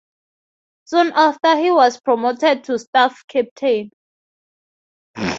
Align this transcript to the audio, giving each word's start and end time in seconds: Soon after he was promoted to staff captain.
Soon 0.85 1.11
after 1.13 1.57
he 1.59 1.69
was 1.71 2.01
promoted 2.01 2.63
to 2.63 2.79
staff 2.79 3.23
captain. 3.27 3.91